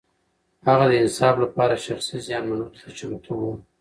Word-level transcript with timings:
هغه 0.67 0.85
د 0.91 0.93
انصاف 1.03 1.35
لپاره 1.43 1.83
شخصي 1.85 2.17
زيان 2.27 2.43
منلو 2.49 2.67
ته 2.79 2.87
چمتو 2.97 3.33
و. 3.37 3.43